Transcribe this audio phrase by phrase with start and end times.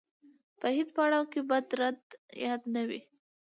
[0.59, 2.15] په هیڅ پړاو یې بد درته
[2.45, 3.01] یاد نه وي.